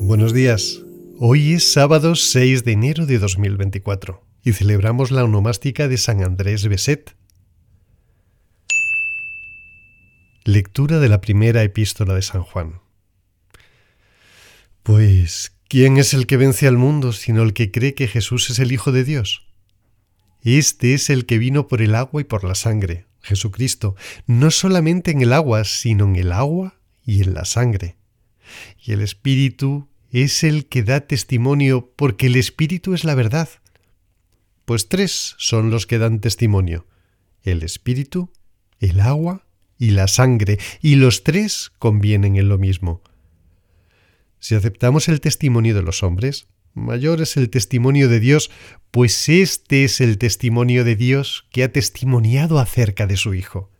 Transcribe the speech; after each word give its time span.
Buenos 0.00 0.32
días. 0.32 0.82
Hoy 1.18 1.52
es 1.52 1.72
sábado 1.72 2.16
6 2.16 2.64
de 2.64 2.72
enero 2.72 3.06
de 3.06 3.18
2024 3.18 4.24
y 4.42 4.52
celebramos 4.52 5.10
la 5.10 5.24
onomástica 5.24 5.86
de 5.86 5.98
San 5.98 6.22
Andrés 6.22 6.66
Beset. 6.66 7.14
Lectura 10.44 10.98
de 10.98 11.08
la 11.08 11.20
primera 11.20 11.62
epístola 11.62 12.14
de 12.14 12.22
San 12.22 12.42
Juan. 12.42 12.80
Pues, 14.82 15.52
¿quién 15.68 15.98
es 15.98 16.14
el 16.14 16.26
que 16.26 16.38
vence 16.38 16.66
al 16.66 16.78
mundo 16.78 17.12
sino 17.12 17.42
el 17.42 17.52
que 17.52 17.70
cree 17.70 17.94
que 17.94 18.08
Jesús 18.08 18.50
es 18.50 18.58
el 18.58 18.72
Hijo 18.72 18.92
de 18.92 19.04
Dios? 19.04 19.46
Este 20.42 20.94
es 20.94 21.10
el 21.10 21.26
que 21.26 21.38
vino 21.38 21.68
por 21.68 21.82
el 21.82 21.94
agua 21.94 22.22
y 22.22 22.24
por 22.24 22.44
la 22.44 22.54
sangre, 22.54 23.06
Jesucristo, 23.20 23.96
no 24.26 24.50
solamente 24.50 25.10
en 25.10 25.22
el 25.22 25.32
agua, 25.32 25.64
sino 25.64 26.04
en 26.06 26.16
el 26.16 26.32
agua 26.32 26.80
y 27.04 27.22
en 27.22 27.34
la 27.34 27.44
sangre. 27.44 27.96
Y 28.82 28.92
el 28.92 29.00
Espíritu 29.00 29.88
es 30.10 30.42
el 30.42 30.66
que 30.66 30.82
da 30.82 31.00
testimonio 31.00 31.92
porque 31.96 32.26
el 32.26 32.36
Espíritu 32.36 32.94
es 32.94 33.04
la 33.04 33.14
verdad. 33.14 33.48
Pues 34.64 34.88
tres 34.88 35.34
son 35.38 35.70
los 35.70 35.86
que 35.86 35.98
dan 35.98 36.20
testimonio, 36.20 36.86
el 37.42 37.62
Espíritu, 37.62 38.32
el 38.78 39.00
agua 39.00 39.46
y 39.78 39.90
la 39.90 40.08
sangre, 40.08 40.58
y 40.80 40.96
los 40.96 41.24
tres 41.24 41.72
convienen 41.78 42.36
en 42.36 42.48
lo 42.48 42.58
mismo. 42.58 43.02
Si 44.38 44.54
aceptamos 44.54 45.08
el 45.08 45.20
testimonio 45.20 45.74
de 45.74 45.82
los 45.82 46.02
hombres, 46.02 46.46
mayor 46.74 47.20
es 47.20 47.36
el 47.36 47.50
testimonio 47.50 48.08
de 48.08 48.20
Dios, 48.20 48.50
pues 48.90 49.28
este 49.28 49.84
es 49.84 50.00
el 50.00 50.18
testimonio 50.18 50.84
de 50.84 50.96
Dios 50.96 51.46
que 51.50 51.64
ha 51.64 51.72
testimoniado 51.72 52.58
acerca 52.58 53.06
de 53.06 53.16
su 53.16 53.34
Hijo. 53.34 53.70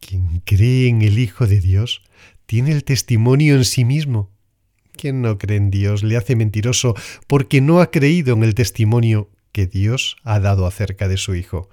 Quien 0.00 0.40
cree 0.44 0.88
en 0.88 1.02
el 1.02 1.18
Hijo 1.18 1.46
de 1.46 1.60
Dios 1.60 2.02
tiene 2.46 2.72
el 2.72 2.84
testimonio 2.84 3.56
en 3.56 3.64
sí 3.64 3.84
mismo 3.84 4.30
quien 4.98 5.22
no 5.22 5.38
cree 5.38 5.56
en 5.56 5.70
Dios 5.70 6.02
le 6.02 6.18
hace 6.18 6.36
mentiroso 6.36 6.94
porque 7.26 7.62
no 7.62 7.80
ha 7.80 7.90
creído 7.90 8.34
en 8.34 8.42
el 8.42 8.54
testimonio 8.54 9.30
que 9.52 9.66
Dios 9.66 10.16
ha 10.24 10.40
dado 10.40 10.66
acerca 10.66 11.08
de 11.08 11.16
su 11.16 11.34
Hijo. 11.34 11.70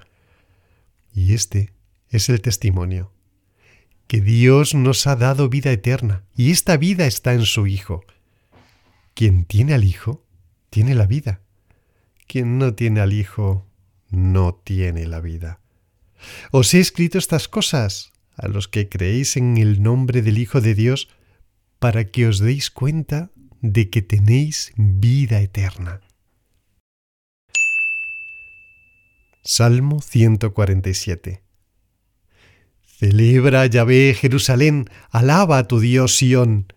Y 1.14 1.34
este 1.34 1.74
es 2.10 2.30
el 2.30 2.40
testimonio, 2.40 3.12
que 4.08 4.22
Dios 4.22 4.76
nos 4.76 5.08
ha 5.08 5.18
dado 5.18 5.50
vida 5.50 5.72
eterna, 5.72 6.24
y 6.38 6.52
esta 6.52 6.78
vida 6.78 7.06
está 7.08 7.34
en 7.34 7.46
su 7.46 7.68
Hijo. 7.68 8.06
Quien 9.16 9.46
tiene 9.46 9.74
al 9.74 9.86
Hijo, 9.86 10.26
tiene 10.70 10.94
la 10.94 11.08
vida. 11.08 11.40
Quien 12.28 12.58
no 12.58 12.76
tiene 12.76 13.00
al 13.00 13.14
Hijo, 13.14 13.66
no 14.10 14.56
tiene 14.56 15.08
la 15.08 15.22
vida. 15.22 15.62
Os 16.52 16.74
he 16.74 16.82
escrito 16.82 17.18
estas 17.18 17.48
cosas 17.48 18.12
a 18.36 18.50
los 18.50 18.68
que 18.68 18.90
creéis 18.90 19.38
en 19.38 19.58
el 19.58 19.82
nombre 19.82 20.22
del 20.22 20.38
Hijo 20.38 20.60
de 20.60 20.76
Dios, 20.76 21.08
para 21.80 22.04
que 22.04 22.28
os 22.28 22.40
deis 22.40 22.70
cuenta 22.70 23.32
de 23.62 23.90
que 23.90 24.02
tenéis 24.02 24.74
vida 24.76 25.40
eterna. 25.40 26.02
Salmo 29.44 30.02
147 30.02 31.42
Celebra, 32.86 33.66
Yahvé, 33.66 34.14
Jerusalén, 34.14 34.90
alaba 35.10 35.60
a 35.60 35.68
tu 35.68 35.80
Dios 35.80 36.18
Sión, 36.18 36.68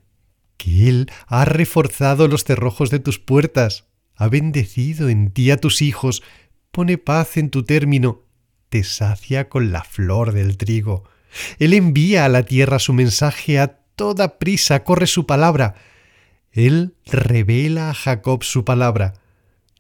que 0.59 0.89
Él 0.89 1.11
ha 1.27 1.47
reforzado 1.47 2.29
los 2.29 2.45
cerrojos 2.45 2.91
de 2.91 2.99
tus 2.99 3.19
puertas, 3.19 3.87
ha 4.15 4.29
bendecido 4.29 5.09
en 5.09 5.31
ti 5.31 5.51
a 5.51 5.57
tus 5.57 5.81
hijos, 5.81 6.23
pone 6.71 6.99
paz 6.99 7.39
en 7.39 7.49
tu 7.49 7.63
término, 7.63 8.25
te 8.69 8.85
sacia 8.85 9.49
con 9.49 9.73
la 9.73 9.85
flor 9.85 10.33
del 10.33 10.59
trigo. 10.59 11.05
Él 11.59 11.73
envía 11.73 12.25
a 12.25 12.29
la 12.29 12.43
tierra 12.43 12.79
su 12.79 12.93
mensaje 12.93 13.59
a 13.59 13.79
toda 13.99 14.39
prisa 14.39 14.85
corre 14.85 15.07
su 15.07 15.27
palabra. 15.27 15.75
Él 16.53 16.95
revela 17.07 17.91
a 17.91 17.95
Jacob 17.95 18.45
su 18.45 18.65
palabra, 18.65 19.15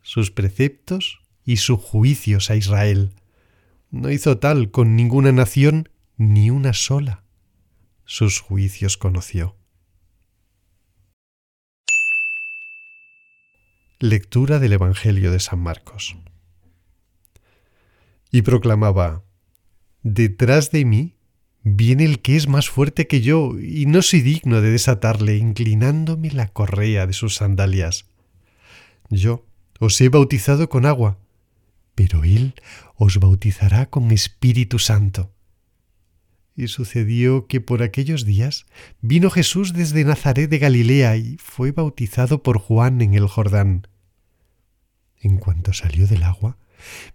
sus 0.02 0.30
preceptos 0.30 1.20
y 1.44 1.58
sus 1.58 1.80
juicios 1.80 2.50
a 2.50 2.56
Israel. 2.56 3.12
No 3.90 4.10
hizo 4.10 4.38
tal 4.38 4.70
con 4.70 4.96
ninguna 4.96 5.32
nación, 5.32 5.88
ni 6.16 6.50
una 6.50 6.74
sola. 6.74 7.22
Sus 8.04 8.40
juicios 8.40 8.96
conoció. 8.96 9.56
Lectura 14.00 14.58
del 14.58 14.74
Evangelio 14.74 15.32
de 15.32 15.40
San 15.40 15.58
Marcos. 15.58 16.16
Y 18.30 18.42
proclamaba, 18.42 19.24
Detrás 20.02 20.70
de 20.70 20.84
mí 20.84 21.18
Viene 21.64 22.04
el 22.04 22.20
que 22.20 22.36
es 22.36 22.48
más 22.48 22.70
fuerte 22.70 23.06
que 23.06 23.20
yo, 23.20 23.58
y 23.58 23.84
no 23.86 24.00
soy 24.00 24.22
digno 24.22 24.62
de 24.62 24.70
desatarle, 24.70 25.36
inclinándome 25.36 26.30
la 26.30 26.48
correa 26.48 27.06
de 27.06 27.12
sus 27.12 27.34
sandalias. 27.34 28.06
Yo 29.10 29.44
os 29.80 30.00
he 30.00 30.08
bautizado 30.08 30.68
con 30.68 30.86
agua, 30.86 31.18
pero 31.94 32.24
él 32.24 32.54
os 32.94 33.18
bautizará 33.18 33.86
con 33.86 34.12
Espíritu 34.12 34.78
Santo. 34.78 35.32
Y 36.58 36.66
sucedió 36.66 37.46
que 37.46 37.60
por 37.60 37.84
aquellos 37.84 38.24
días 38.24 38.66
vino 39.00 39.30
Jesús 39.30 39.74
desde 39.74 40.04
Nazaret 40.04 40.50
de 40.50 40.58
Galilea 40.58 41.16
y 41.16 41.36
fue 41.38 41.70
bautizado 41.70 42.42
por 42.42 42.58
Juan 42.58 43.00
en 43.00 43.14
el 43.14 43.28
Jordán. 43.28 43.86
En 45.20 45.36
cuanto 45.36 45.72
salió 45.72 46.08
del 46.08 46.24
agua, 46.24 46.58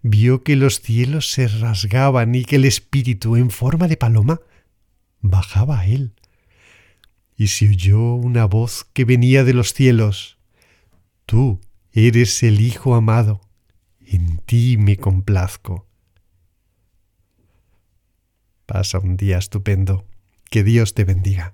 vio 0.02 0.44
que 0.44 0.56
los 0.56 0.80
cielos 0.80 1.30
se 1.30 1.50
rasgaban 1.50 2.34
y 2.36 2.46
que 2.46 2.56
el 2.56 2.64
Espíritu, 2.64 3.36
en 3.36 3.50
forma 3.50 3.90
de 3.90 3.98
paloma, 3.98 4.40
bajaba 5.20 5.82
a 5.82 5.88
él. 5.88 6.14
Y 7.36 7.48
se 7.48 7.68
oyó 7.68 8.14
una 8.14 8.46
voz 8.46 8.86
que 8.94 9.04
venía 9.04 9.44
de 9.44 9.54
los 9.54 9.74
cielos. 9.74 10.38
Tú 11.26 11.60
eres 11.92 12.44
el 12.44 12.62
Hijo 12.62 12.96
amado, 12.96 13.42
en 14.00 14.38
ti 14.38 14.78
me 14.78 14.96
complazco. 14.96 15.86
Pasa 18.74 18.98
un 18.98 19.18
día 19.18 19.38
estupendo. 19.38 20.08
Que 20.50 20.64
Dios 20.64 20.96
te 20.96 21.04
bendiga. 21.04 21.54